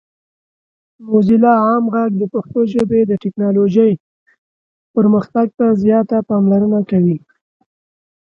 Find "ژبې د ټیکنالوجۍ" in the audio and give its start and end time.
2.73-3.93